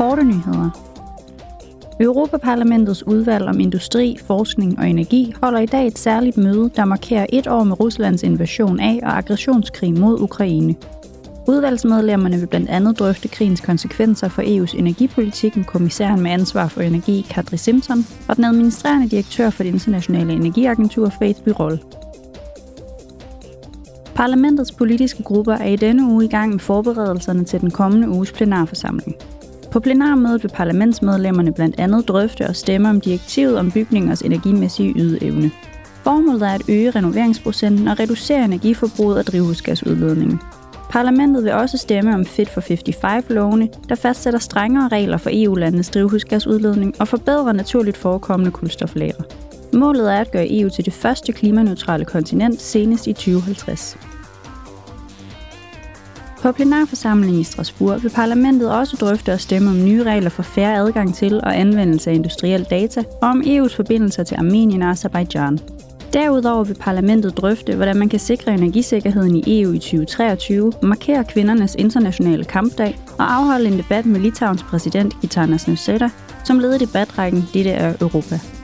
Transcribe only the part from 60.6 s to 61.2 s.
adgang